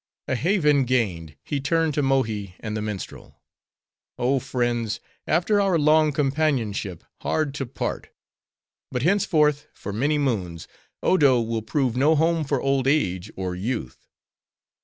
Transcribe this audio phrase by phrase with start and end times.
[0.27, 4.99] A haven gained, he turned to Mohi and the minstrel:—"Oh, friends!
[5.27, 8.09] after our long companionship, hard to part!
[8.91, 10.67] But henceforth, for many moons,
[11.03, 14.07] Odo will prove no home for old age, or youth.